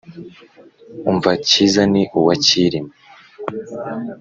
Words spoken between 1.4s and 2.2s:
cyiza ni